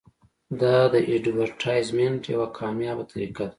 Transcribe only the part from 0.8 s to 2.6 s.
د اډورټایزمنټ یوه